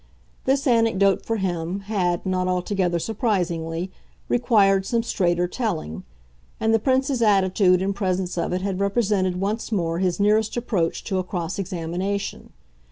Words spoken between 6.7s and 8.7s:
the Prince's attitude in presence of it